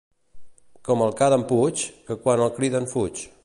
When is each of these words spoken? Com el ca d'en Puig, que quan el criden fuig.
Com 0.89 1.03
el 1.07 1.13
ca 1.19 1.27
d'en 1.35 1.45
Puig, 1.51 1.83
que 2.09 2.19
quan 2.25 2.45
el 2.47 2.53
criden 2.59 2.91
fuig. 2.95 3.27